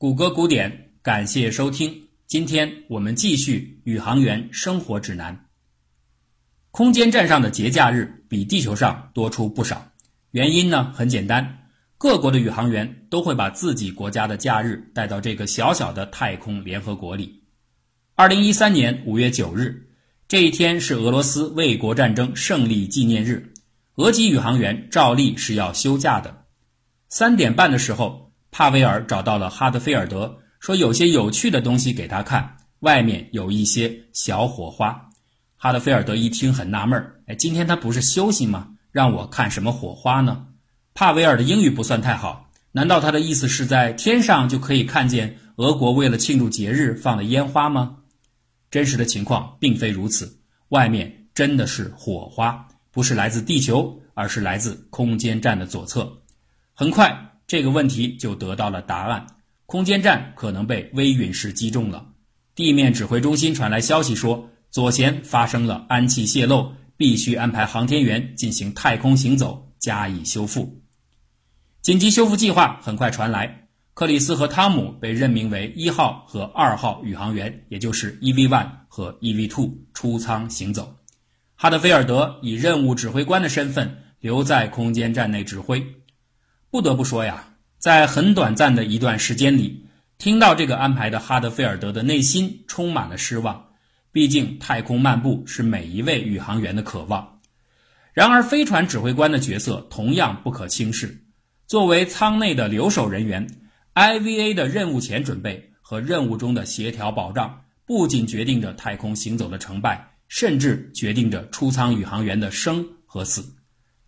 [0.00, 1.92] 谷歌古典，感谢收听。
[2.28, 5.46] 今天我们继续宇航员生活指南。
[6.70, 9.90] 空间站上的节假日比地球上多出不少，
[10.30, 11.66] 原因呢很简单，
[11.98, 17.42] 各国的宇航员都会把自己国家的假日带到这个小小的太空联合国里。
[18.14, 19.88] 二零一三年五月九日，
[20.28, 23.52] 这一天是俄罗斯卫国战争胜利纪念日，
[23.96, 26.44] 俄籍宇航员照例是要休假的。
[27.08, 35.08] 三点半的时候，帕维尔找到了哈德菲尔德，说有些有趣的东西给他看，外面有一些小火花。
[35.56, 38.68] 哈德菲尔德一听很纳闷儿，哎，今天他不是休息吗？
[38.90, 40.46] 让我看什么火花呢？
[40.94, 47.96] 帕维尔的英语不算太好，难道他的意思是在天上就可以看见俄国为了庆祝节日放的烟花吗？
[48.70, 56.10] 真实的情况并非如此，外面真的是火花，不是来自地球，而是来自空间站的左侧。
[56.74, 59.26] 很快，这个问题就得到了答案，
[59.66, 62.06] 空间站可能被微陨石击中了。
[62.54, 64.48] 地面指挥中心传来消息说。
[64.70, 70.82] 左舷发生了氨气泄漏，必须安排航天员进行太空行走加以修复。
[71.80, 80.94] 紧急修复计划很快传来，克里斯和汤姆被任命为一号和二号宇航员，也就是 EV1 和 EV2 出舱行走。
[81.54, 85.82] 哈德菲尔德以任务指挥官的身份留在空间站内指挥。
[86.70, 89.86] 不得不说呀，在很短暂的一段时间里，
[90.18, 93.68] 听到这个安排的哈德菲尔德的内心充满了失望。
[94.12, 97.40] 毕竟，太空漫步是每一位宇航员的渴望。
[98.12, 101.24] 然而，飞船指挥官的角色同样不可轻视。
[101.66, 103.46] 作为舱内的留守人员
[103.94, 113.42] ，IVA 的任务前准备和任务中的协调保障，不仅决定着太空行走的成败，甚至决定着出舱宇航员的生和死。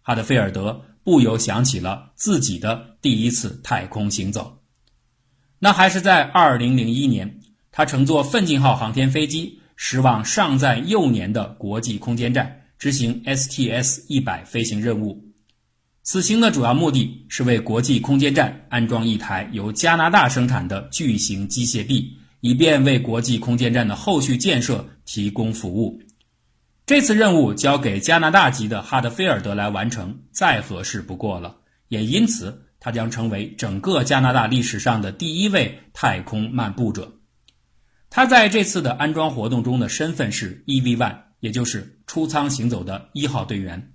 [0.03, 4.61] 哈德菲尔德不由想起了自己的第一次太空行走，
[5.59, 7.41] 那还是在2001年，
[7.73, 9.59] 他乘坐奋进号航天飞机。
[9.75, 15.21] 驶往尚在幼年的国际空间站，执行 STS 一百飞行任务。
[16.05, 26.01] 此行的主要目的是为国际空间站安装一台由加拿大生产的巨型机械臂，以便为国际空间站的后续建设提供服务。
[26.91, 31.59] 这次任务交给加拿大籍的哈德菲尔德来完成，再合适不过了。
[31.87, 37.13] 也因此，他将成为整个加拿大历史上的第一位太空漫步者。
[38.11, 43.93] 他在这次的安装活动中的身份是 EV1，也就是出舱行走的一号队员。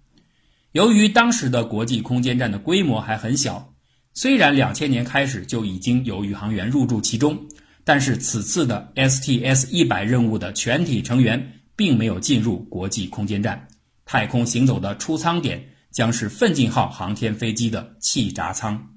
[0.72, 3.74] 由于当时的国际空间站的规模还很小，
[4.14, 7.46] 虽然两千年开始就已经有宇航员入驻其中，
[7.84, 13.68] 但是此次的 STS 一百任务的全体成员并没有进入国际空间站。
[14.06, 18.90] 太空行走的出舱点将是奋进号航天飞机的气闸舱。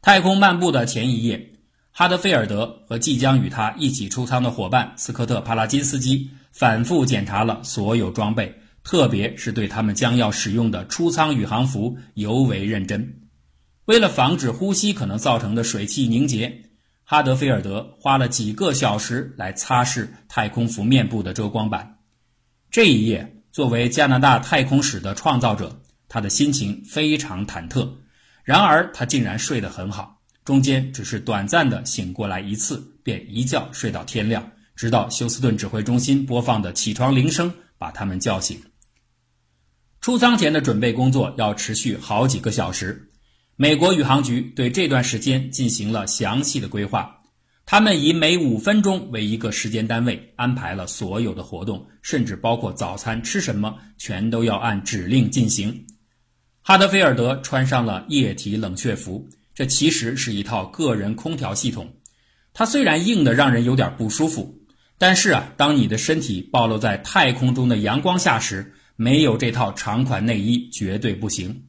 [0.00, 1.54] 太空漫步的前一夜。
[1.90, 13.22] 哈德菲尔德和即将与他一起出舱的伙伴斯科特·帕拉金斯基反复检查了所有装备，特别是对他们将要使用的出舱宇航服尤为认真。
[13.86, 16.67] 为了防止呼吸可能造成的水汽凝结，
[17.10, 22.00] 哈德菲尔德花了几个小时来擦拭太空服面部的遮光板。
[22.70, 27.90] 这一夜，作为加拿大太空史的创造者，他的心情非常忐忑。
[28.44, 30.20] 然而，他竟然睡得很好。
[30.44, 34.46] 中间只是短暂的醒过来一次，便一觉睡到天亮，
[34.76, 38.60] 直到休斯顿指挥中心播放的起床铃声把他们叫醒。
[40.02, 43.07] 出舱前的准备工作要持续好几个小时，
[43.60, 47.18] 美国宇航局对这段时间进行了详细的规划，
[47.66, 55.86] 他们以每五分钟为一个时间单位，安排了所有的活动，甚至包括早餐吃什么，全都要按指令进行。
[56.62, 59.28] 哈德菲尔德穿上了液体冷却服。
[59.56, 61.96] 这其实是一套个人空调系统，
[62.54, 64.56] 它虽然硬的让人有点不舒服，
[64.98, 71.64] 但是啊，当你的身体暴露在太空中的阳光下时，没有这套长款内衣绝对不行。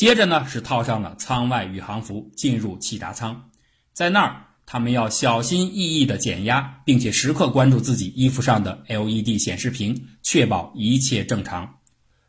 [0.00, 3.50] 接着呢，是套上了舱外宇航服，进入气闸舱，
[3.92, 11.74] 在那儿他们要小心翼翼地减压，并且时刻关注自己衣服上的 LED 显示屏，确保一切正常。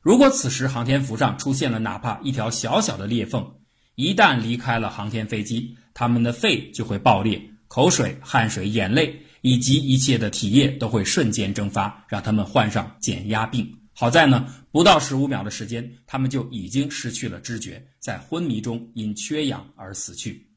[0.02, 3.50] 如果此时航天服上出现了哪怕一条小小的裂缝，
[3.96, 13.66] 一旦离开了航天飞机，他们的肺就会爆裂，口水、汗水、眼泪以及一切的体液都会瞬间蒸发，让他们患上减压病。
[14.02, 20.48] 好在呢，不到十五秒的时间，他们就已经失去了知觉，在昏迷中因缺氧而死去。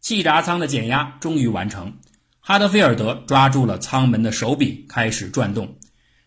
[0.00, 1.98] 气闸舱的减压终于完成，
[2.40, 5.78] 哈德菲尔德抓住了舱门的手柄，开始转动。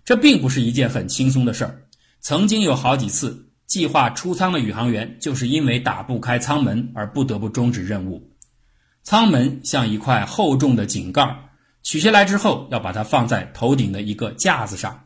[0.05, 1.81] 这并不是一件很轻松的事儿，
[2.21, 3.49] 曾经有好几次。
[3.65, 8.31] 计划出舱的宇航员就是因为打不开舱门而不得不终止任务。
[9.03, 11.49] 舱门像一块厚重的井盖，
[11.81, 15.02] 取下来之后要把它放在头顶的一个架子上。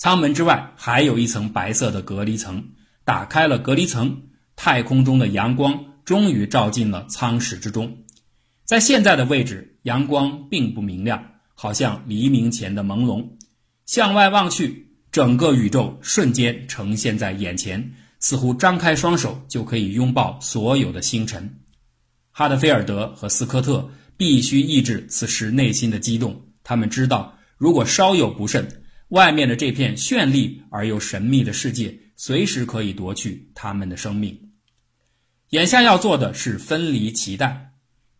[0.00, 2.70] 舱门之外还有一层白色的隔离层，
[3.04, 4.22] 打开了隔离层，
[4.56, 7.98] 太空中的阳光终于照进了舱室之中。
[8.64, 11.22] 在现在的位置，阳光并不明亮，
[11.54, 13.32] 好像黎明前的朦胧。
[13.84, 21.60] 向外望去，整个宇宙瞬间呈现在眼前，似乎张开双手就可以拥抱所有的星辰。
[22.30, 26.40] 哈德菲尔德和斯科特必须抑制此时内心的激动。
[26.64, 28.79] 他们知道，如果稍有不慎，
[29.10, 34.36] 外面的这片绚丽而又神秘的世界随时可以夺去他们的生命。
[35.50, 37.72] 眼下要做的是分离脐带，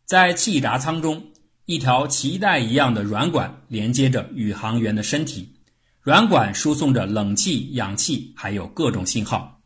[0.05, 1.23] 在气闸舱中，
[1.67, 5.49] 一条脐带一样的软管连接着宇航员的身体，
[6.01, 9.63] 软管输送着冷气、氧气，还有各种信号。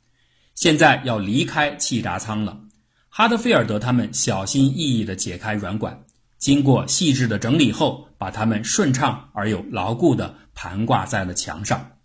[0.54, 2.60] 现在要离开气闸舱了。
[3.08, 6.04] 哈德菲尔德他们小心翼翼地解开软管，
[6.38, 11.98] 经过细致的整理后，把它们顺畅而又牢固地盘挂在了墙上。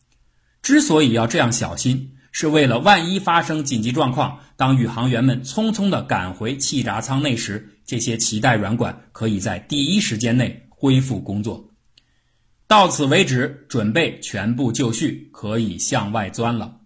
[0.62, 11.69] 之所以要这样小心，是为了万一发生紧急状况，当宇航员们匆匆地赶回气闸舱内时，这些脐带软管可以在第一时间内恢复工作。
[12.68, 16.81] 到此为止，准备全部就绪，可以向外钻了。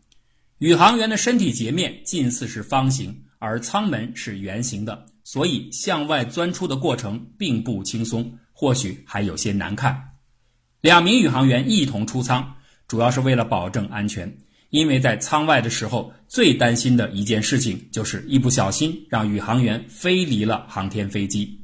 [0.59, 3.23] 宇航员的身体截面近似是方形。
[3.39, 10.11] 而舱门是圆形的，所以向外钻出的过程并不轻松，或许还有些难看。
[10.79, 12.55] 两名宇航员一同出舱，
[12.87, 14.37] 主要是为了保证安全。
[14.69, 21.59] 因为在舱外的时候，最担心的一件事情就是一不小心让宇航员飞离了航天飞机。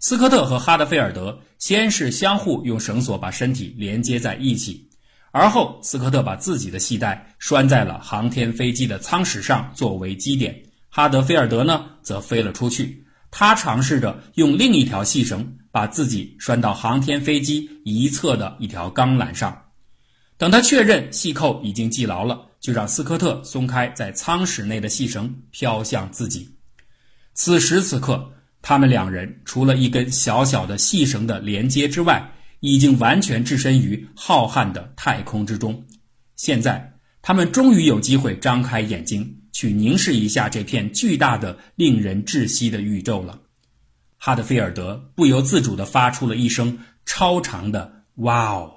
[0.00, 4.90] 斯科特和哈德菲尔德先是相互用绳索把身体连接在一起，
[5.30, 10.60] 而后斯科特把自己的系带拴在了航天飞机的舱室上作为基点。
[10.88, 13.06] 哈德菲尔德呢，则飞了出去。
[13.30, 19.60] 他尝试着用另一条细绳把自己拴到航天飞机一侧的一条钢缆上。
[20.38, 26.48] 等他确认细扣已经系牢了，就让斯科特松开在舱室内的细绳，飘向自己。
[27.34, 28.32] 此时此刻，
[28.62, 35.84] 他们两人除了一根小小的细绳的连接之外，已经完全置身于浩瀚的太空之中。
[36.36, 39.40] 现在，他们终于有机会张开眼睛。
[39.52, 43.38] 去凝视一下这片巨大的、令人窒息的宇宙了。
[44.24, 48.72] 哈德菲尔德不由自主地发出了一声超长的“哇哦”，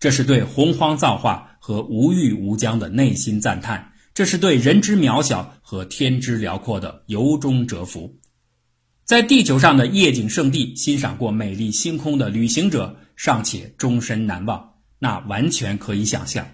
[0.00, 8.16] 这是对洪荒造化和无欲无疆的内心赞叹，这是对人之渺小和天之辽阔的由衷折服。
[9.04, 16.44] 在地球上的夜景圣地欣赏过美丽星空的旅行者尚且终身难忘，那完全可以想象，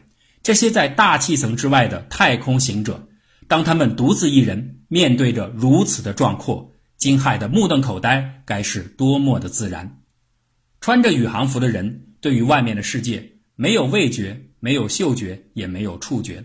[0.42, 3.08] 这些在大气层之外的太空行者。
[3.48, 6.73] 当他们独自一人面对着如此的壮阔，
[7.04, 10.00] 惊骇的目瞪口呆，该是多么的自然！
[10.80, 16.42] 穿着宇航服的人对于外面的世界没有味觉，没有嗅觉，也没有触觉，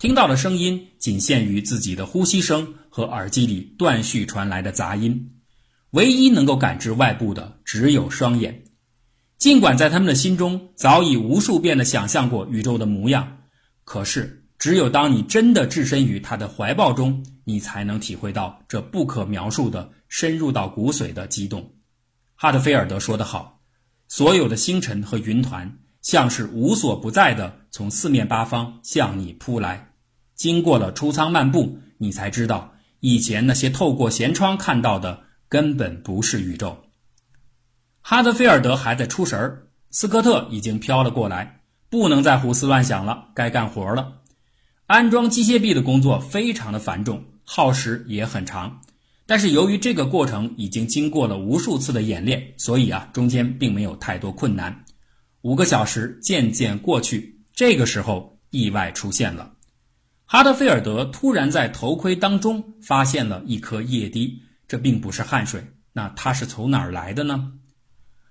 [0.00, 5.34] 听到的声音仅限于自己的呼吸声和耳机里断续传来的杂音，
[5.92, 8.64] 唯一能够感知外部的只有双眼。
[9.38, 13.38] 尽管在他们的心中早已无数遍的想象过宇宙的模样，
[13.84, 14.40] 可是。
[14.58, 21.74] 只有当你真的置身于他的怀抱中，你才能体会到这不可描述的、深入到骨髓的激动。
[22.34, 23.60] 哈德菲尔德说得好
[24.08, 29.92] ：“所有的星辰和云团像是无所不在的从四面八方向你扑来。
[30.34, 36.76] 经过了出舱漫步，你才知道以前那些透过舷窗看到的根本不是宇宙。”
[38.04, 44.22] 哈德菲尔德还在出神儿，斯科特已经飘了过来，不能再胡思乱想了，该干活了。
[44.86, 48.80] 安装机械臂的工作非常的繁重，耗时也很长。
[49.26, 54.84] 但是由于这个过程已经经过了无数次的演练，所以啊，中间并没有太多困难。
[55.42, 59.52] 五个小时渐渐过去，这个时候意外出现了。
[60.24, 67.52] 哈德菲尔德突然在头盔当中发现了一颗液滴，这并不是汗水，那它是从哪儿来的呢？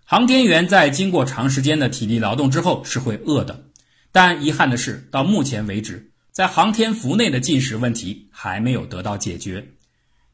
[0.04, 3.66] 航天员在经过长时间的体力劳动之后是会饿的，
[4.12, 6.11] 但遗憾的是，到目前为止。
[6.42, 9.64] 在航天服内的进食问题还没有得到解决。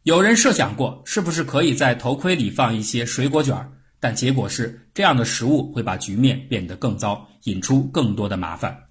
[0.04, 8.86] 有人设想过，是不是可以在头盔里放一些水果卷儿但结果是，这样的食物会把局面变得更糟，引出更多的麻烦。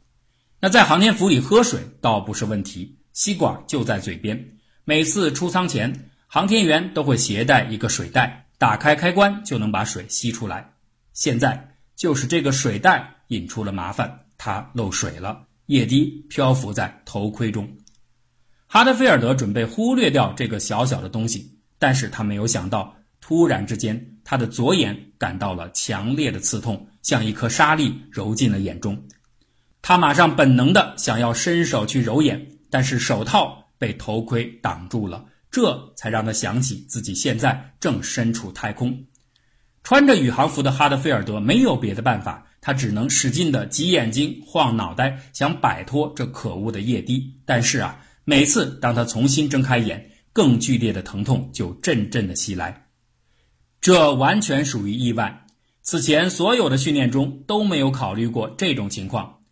[0.60, 4.38] 那在航天服里喝水倒不是问题，吸管就在嘴边。
[4.84, 10.70] 每次出舱前，航天员都会携带一个水袋，打开开关就能把水吸出来。
[11.14, 15.45] 现在就是这个水袋引出了麻烦，它漏水了。
[15.66, 17.68] 液滴漂浮在头盔中，
[18.66, 28.96] 哈德菲尔德准备忽略掉这个小小的东西，但是他没有想到，突然之间，他的左眼感到了强烈的刺痛，像一颗沙粒揉进了眼中。
[29.82, 39.04] 他马上本能的想要伸手去揉眼，但是手套被头盔挡住了，这才让他想起自己现在正身处太空。
[39.82, 47.32] 穿着宇航服的哈德菲尔德没有别的办法，他只能使劲的挤眼睛、晃脑袋，想摆脱这可恶的液滴。
[47.44, 52.88] 但是啊，每次当他重新睁开眼，更剧烈的疼痛就阵阵的袭来。
[53.80, 55.46] 这完全属于意外，
[55.82, 59.42] 此前所有的训练中都没有考虑过这种情况。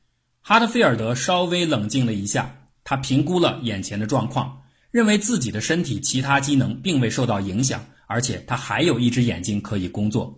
[0.40, 2.52] 哈特菲尔德稍微冷静了一下，
[2.83, 7.80] 他评估了眼前的状况，认为自己的身体其他机能并未受到影响。
[8.06, 10.37] 而且他还有一只眼睛可以工作，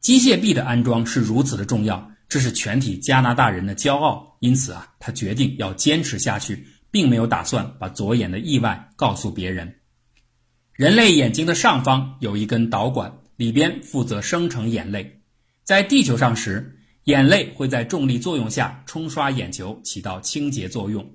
[0.00, 4.36] 机械臂的安装是如此的重要，这是全体加拿大人的骄傲。
[4.40, 9.76] 因此啊，他决定要坚持下去，并没有打算把左眼的意外告诉别人。
[10.72, 15.20] 人类眼睛的上方有一根导管，里边负责生成眼泪。
[15.64, 21.06] 在地球上时，眼泪会在重力作用下冲刷眼球，起到清洁作用。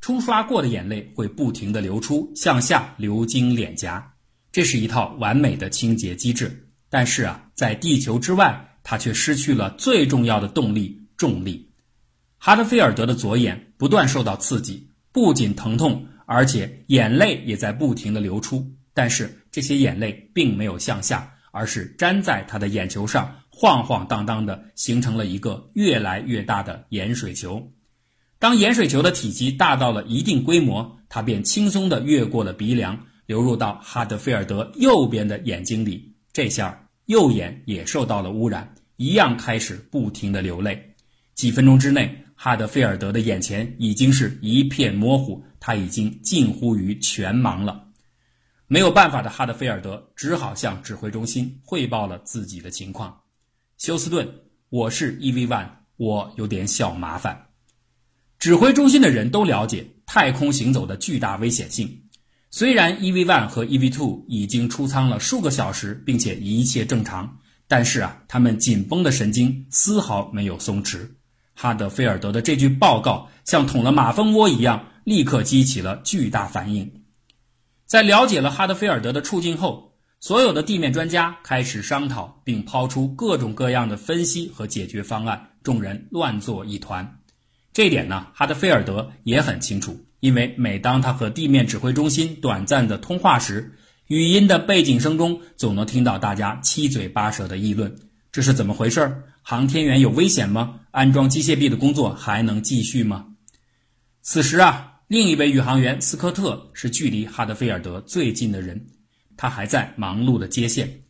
[0.00, 4.12] 冲刷过的眼泪会不停地流出，向下流经脸颊。
[4.50, 6.61] 这是一套完美的清洁机制，
[6.92, 11.72] 但是啊，在地球之外，它却失去了最重要的动力——重力。
[12.36, 18.70] 哈德菲尔德的左眼不断受到刺激，不仅疼痛，而且眼泪也在不停的流出。
[18.92, 27.72] 但是这些眼泪并没有向下，而是粘在他的眼球上，晃晃荡荡的，形成了一个越来越大的盐水球。
[28.38, 33.06] 当盐水球的体积大到了一定规模，它便轻松地越过了鼻梁。
[33.24, 40.94] 流入到哈德菲尔德右边的眼睛里，这下右眼也受到了污染，一样开始不停的流泪。
[41.34, 47.88] 几分钟之内，哈德菲尔德的眼前已经是一片模糊，他已经近乎于全盲了。
[48.66, 53.18] 没有办法的哈德菲尔德只好向指挥中心汇报了自己的情况。
[53.76, 54.26] 休斯顿，
[54.70, 57.48] 我是 EV One，我有点小麻烦。
[58.38, 62.02] 指挥中心的人都了解太空行走的巨大危险性。
[62.54, 71.08] 虽然 EV One 和 EV Two 已经出舱了数个小时，并且一切正常，但是啊，他们紧绷的神经丝毫没有松弛。
[71.54, 76.92] 哈德菲尔德的这句报告像捅了马蜂窝一样，立刻激起了巨大反应。
[77.86, 87.18] 在了解了哈德菲尔德的处境后，所有的地面专家开始商讨，并抛出各种各样的分析和解决方案，众人乱作一团。
[87.72, 89.98] 这点呢，哈德菲尔德也很清楚。
[90.22, 93.72] 因为每当他和地面指挥中心短暂的通话时，
[94.06, 97.92] 语音的背景声中总能听到大家七嘴八舌的议论
[98.30, 99.24] ：“这是怎么回事？
[99.42, 100.78] 航天员有危险吗？
[100.92, 103.26] 安装机械臂的工作还能继续吗？”
[104.22, 108.80] 此时啊，另一位宇航员斯科特是距离哈德菲尔德最近的人，
[109.36, 111.02] 他还在忙碌的接线，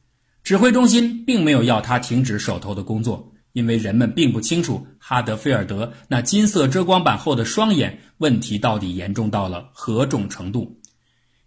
[0.43, 3.32] 指挥中心并没有要他停止手头的工作。
[3.53, 10.81] 因为人们并不清楚哈德菲尔德那金色遮光板后的双眼问题到底严重到了何种程度。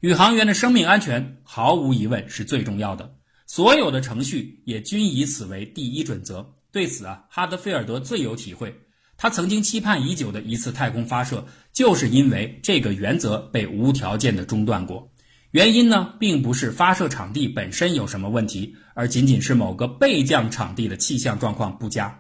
[0.02, 3.16] 宇航员的生命安全毫无疑问是最重要的，
[3.48, 6.54] 所有的程序也均以此为第一准则。
[6.72, 8.76] 对此啊，哈德菲尔德最有体会。
[9.18, 15.10] 他曾经期盼已久的一次太空发射，就是因为这个原则被无条件的中断过。
[15.56, 22.14] 原因呢，并不是发射场地本身有什么问题，而仅仅是某个备降场地的气象状况不佳。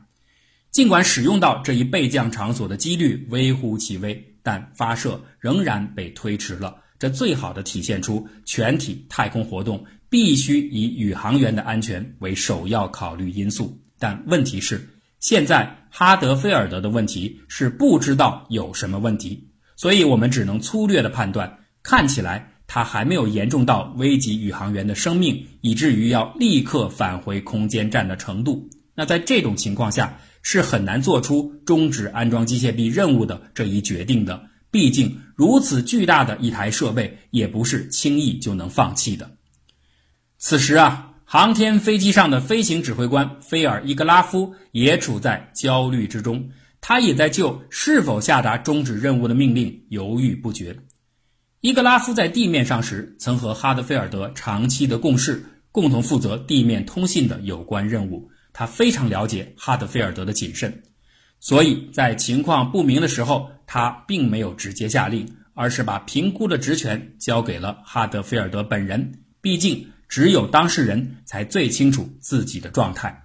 [0.71, 6.77] 尽管使用到这一备降场所的几率微乎其微，但发射仍然被推迟了。
[6.97, 13.77] 这最好的体现出全体太空活动必须以宇航员的安全为首要考虑因素。
[13.99, 14.79] 但问题是，
[15.19, 22.53] 现在哈德菲尔德的问题是不知道有什么问题，所以我们只能粗略的判断，看起来。
[22.67, 28.69] 它还没有严重到危及宇航员的生命，以至于要立刻返回空间站的程度。
[28.95, 34.41] 那在这种情况下，是很难做出终止安装机械臂任务的这一决定的。
[34.71, 39.29] 毕竟，如此巨大的一台设备，也不是轻易就能放弃的。
[40.37, 46.49] 此时啊，航天飞机上的飞行指挥官菲尔伊格拉夫也处在焦虑之中，
[46.81, 50.77] 他也在就是否下达终止任务的命令犹豫不决。
[51.65, 58.29] 伊格拉夫在地面上时，曾和哈德菲尔德长期的共事，共同负责地面通信的有关任务。
[58.53, 60.83] 他非常了解哈德菲尔德的谨慎，
[61.39, 69.11] 所以在情况不明的时候，他并没有直接下令，而是把评估的职权交给了哈德菲尔德本人。
[69.41, 73.23] 毕竟，只有当事人才最清楚自己的状态。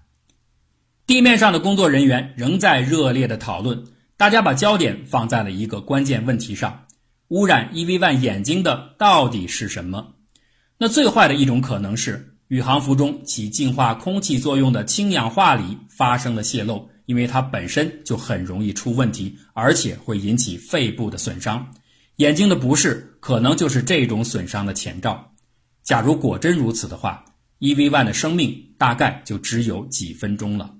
[1.06, 3.84] 地面上的工作人员仍在热烈的讨论，
[4.16, 6.86] 大家把焦点放在了一个关键问题上。
[7.30, 10.14] 污染 EV1 眼睛的到底是什么？
[10.78, 21.72] 那最坏的一种可能是宇航服中起净化空气作用的氢氧化锂发生了泄漏，因为它本身就很容易出问题，而且会引起肺部的损伤。
[22.16, 25.32] 眼睛的不适可能就是这种损伤的前兆。
[25.84, 27.24] 假如果真如此的话
[27.60, 30.74] ，EV1 的生命大概就只有几分钟了。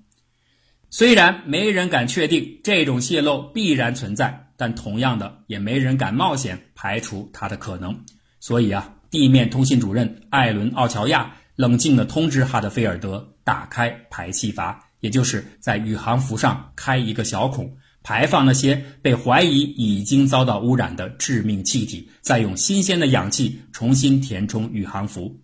[0.90, 7.98] 虽然没人敢确定这种泄漏必然存在，但同样的也没人敢冒险排除它的可能。
[8.40, 25.40] 所以啊，地面通信主任艾伦·奥乔亚冷静地通知哈德菲尔德打开排气阀，也就是在宇航服上开一个小孔，排放那些被怀疑已经遭到污染的致命气体，再用新鲜的氧气重新填充宇航服。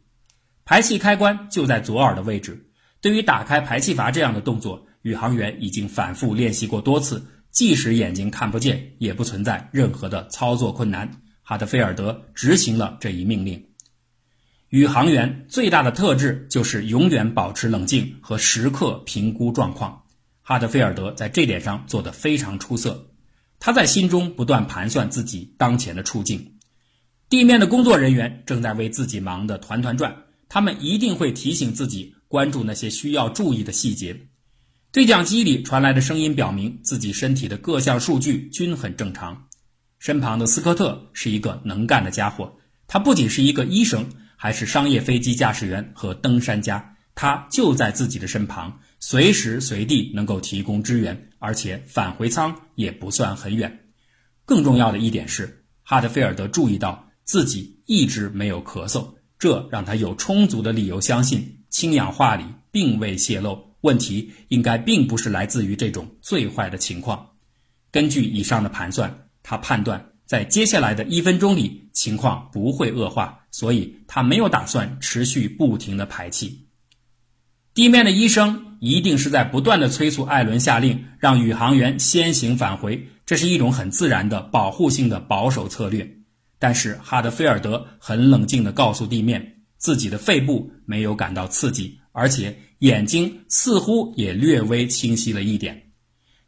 [0.66, 2.70] 排气开关就在左耳的位置。
[3.00, 7.24] 对于打开排气阀这样的动作，宇航员已经反复练习过多次，
[7.56, 11.10] 即使眼睛看不见，也不存在任何的操作困难。
[11.40, 13.66] 哈德菲尔德执行了这一命令。
[14.68, 20.02] 宇航员最大的特质就是永远保持冷静和时刻评估状况。
[20.42, 23.10] 哈德菲尔德在这点上做得非常出色。
[23.58, 26.58] 他在心中不断盘算自己当前的处境。
[27.30, 30.14] 地面的工作人员正在为自己忙得团团转，
[30.50, 34.28] 他们一定会提醒自己关注那些需要注意的细节。
[34.96, 39.46] 对讲机里传来的声音表明，自己身体的各项数据均很正常。
[39.98, 46.96] 身旁的斯科特是一个能干的家伙，他不仅是一个医生，还是商业飞机驾驶员和登山家。
[47.14, 53.78] 他就在自己的身旁，随时随地能够提供支援，而且返回舱也不算很远。
[54.46, 59.06] 更重要的一点是，哈德菲尔德注意到自己一直没有咳嗽，
[59.38, 63.75] 这让他有充足的理由相信氢氧化锂并未泄漏。
[63.86, 67.30] 问题应该并不是来自于这种最坏的情况。
[67.92, 76.66] 根据以上的盘算，他判断在接下来的一分钟里情况不会恶化，所以他没有打算持续不停的排气。
[77.72, 86.10] 地面的医生一定是在不断的催促艾伦下令让宇航员先行返回，这是一种很自然的保护性的保守策略。
[86.58, 92.56] 但是哈德菲尔德很冷静地告诉地面，自己的肺部没有感到刺激，而且。
[92.80, 95.92] 眼睛似乎也略微清晰了一点。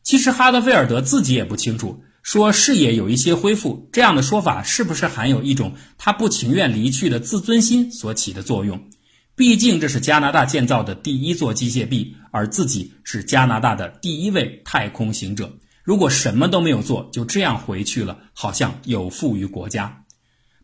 [0.02, 8.90] 其实哈德菲尔德自己也不清楚，说视野有一些恢复这样的说法是不是含有一种他不情愿离去的自尊心所起的作用？
[9.34, 15.50] 毕竟这是加拿大建造的第一座机械臂，而自己是加拿大的第一位太空行者。
[15.82, 20.04] 如果什么都没有做，就这样回去了，好像有负于国家。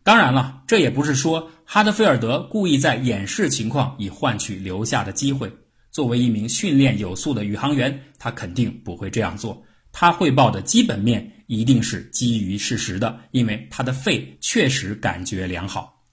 [0.05, 5.51] 当然了，这也不是说哈德菲尔德故意在掩饰情况以换取留下的机会。
[5.89, 9.63] 作为一名训练有素的宇航员，他肯定不会这样做。
[9.91, 16.03] 他汇报的基本面一定是基于事实的，因为他的肺确实感觉良好。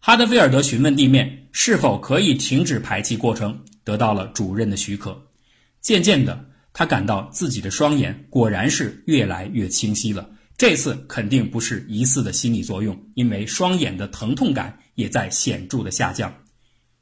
[0.00, 5.16] 哈德菲尔德询问地面是否可以停止排气过程，得到了主任的许可。
[5.80, 10.28] 渐渐的，他感到自己的双眼果然是越来越清晰了。
[10.56, 16.32] 这次肯定不是疑似的心理作用，因为双眼的疼痛感也在显著的下降。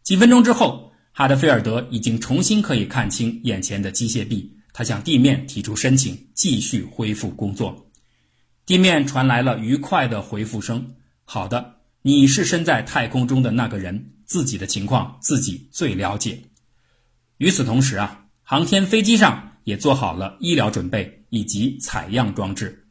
[0.02, 4.56] 几分钟之后，哈德菲尔德已经重新可以看清眼前的机械臂。
[4.74, 7.90] 他向地面提出申请，继续恢复工作。
[8.64, 16.42] 地面传来了愉快的回复声：“好的，你是身在太空中的那个人，自己的情况自己最了解。”
[17.36, 22.81] 与此同时啊，航天飞机上也做好了医疗准备以及采样装置。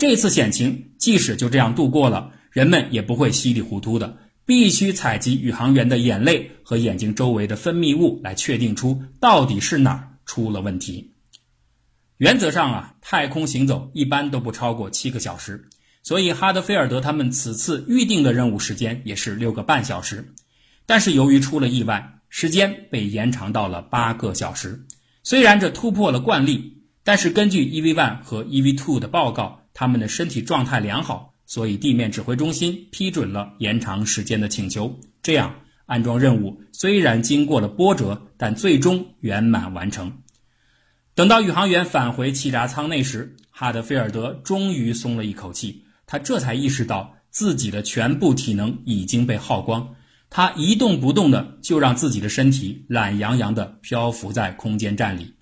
[0.00, 11.12] 这次险情即使就这样度过了，人们也不会稀里糊涂的，必须采集宇航员的眼泪和眼睛周围的分泌物来确定出到底是哪儿出了问题。
[12.16, 15.68] 原则上啊，太空行走一般都不超过七个小时，
[16.02, 20.32] 所以哈德菲尔德他们此次预定的任务时间也是六个半小时。
[20.86, 24.86] 但是由于出了意外，时间被延长到了八个小时。
[25.22, 29.59] 虽然这突破了惯例，但是根据 EV1 和 EV2 的报告。
[29.72, 35.00] 他们的身体状态良好，所以地面指挥中心批准了延长时间的请求。
[35.22, 35.54] 这样，
[35.86, 40.18] 安装任务虽然经过了波折，但最终圆满完成。
[41.14, 45.84] 等到宇航员返回气闸舱内时，哈德菲尔德终于松了一口气。
[46.06, 49.94] 他这才意识到自己的全部体能已经被耗光。
[50.30, 55.34] 他一动不动的，就让自己的身体懒洋洋的漂浮在空间站里。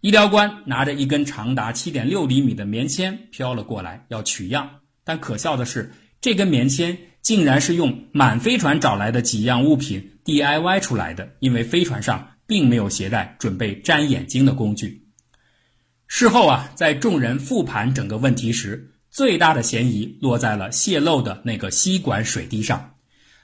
[0.00, 4.70] 医疗官拿着一根长达七点六厘米的棉签飘了过来，要取样。
[5.04, 15.06] 但可笑的是，这根棉签竟然是用满飞船找来的几样物品 DIY 出来的，因为飞船上并没有携带准备粘眼睛的工具。
[16.06, 22.94] 事后啊，在众人复盘整个问题时，最大的嫌疑落在了泄漏的那个吸管水滴上。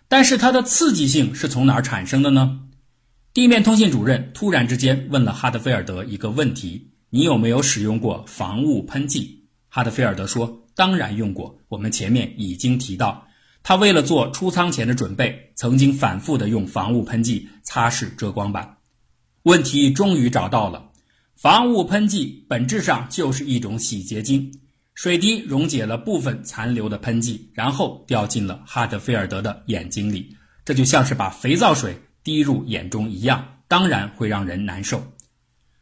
[0.09, 2.61] 但是它的刺激性是从哪儿产生的呢？
[3.37, 11.55] 地面通信主任突然之间问了哈德菲尔德一个问题：“你有没有使用过防雾喷剂？”哈德菲尔德说：“当然用过。
[11.69, 13.29] 我们前面已经提到，
[13.63, 18.79] 他为了做出舱前的准备，曾经反复的用防雾喷剂擦拭遮光板。
[19.43, 20.91] 问题终于找到了，
[21.35, 24.51] 防雾喷剂本质上就是一种洗洁精。
[24.95, 31.95] 水滴溶解了部分残留的喷剂，然后掉进了哈德菲尔德的眼睛里，这就像是把肥皂水
[32.27, 35.01] 滴入眼中一样，当然会让人难受。”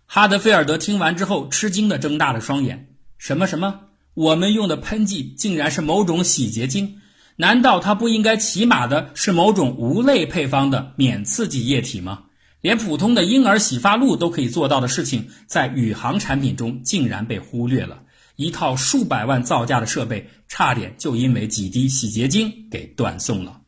[0.04, 2.94] 哈德菲尔德听完之后，吃惊的睁大了双眼。
[3.16, 3.80] 什么什么？
[4.12, 7.00] 我们用的喷剂竟然是某种洗洁精？
[7.36, 12.24] 难道它不应该起码的是某种无类配方的免刺激液体吗？
[12.60, 18.02] 连普通的婴儿洗发露都可以做到的事情，在宇航产品中竟然被忽略了。
[18.36, 23.62] 一套数百万造价的设备，差点就因为几滴洗洁精给断送了。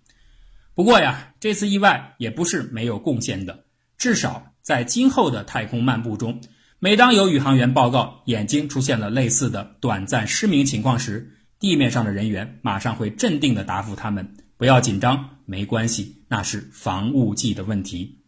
[0.76, 3.64] 不过呀，这次意外也不是没有贡献的，
[3.96, 6.42] 至少在今后的太空漫步中。
[6.78, 18.20] 每当有宇航员报告眼睛出现了类似的短暂失明情况时，地面上的人员马上会镇定地答复他们：“不要紧张，没关系，那是防雾剂的问题。”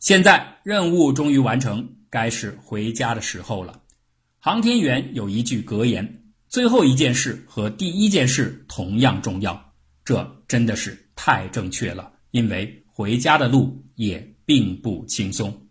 [0.00, 3.82] 现在任务终于完成，该是回家的时候了。
[4.38, 15.61] 航天员有一句格言：“最后一件事和第一件事同样重要。”这真的是太正确了，因为回家的路也并不轻松。